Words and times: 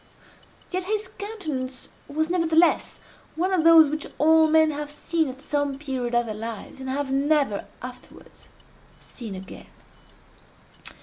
Yet 0.71 0.85
his 0.85 1.07
countenance 1.19 1.87
was, 2.07 2.27
nevertheless, 2.27 2.99
one 3.35 3.53
of 3.53 3.63
those 3.63 3.87
which 3.87 4.07
all 4.17 4.47
men 4.47 4.71
have 4.71 4.89
seen 4.89 5.29
at 5.29 5.43
some 5.43 5.77
period 5.77 6.15
of 6.15 6.25
their 6.25 6.33
lives, 6.33 6.79
and 6.79 6.89
have 6.89 7.11
never 7.11 7.67
afterwards 7.83 8.49
seen 8.97 9.35
again. 9.35 9.67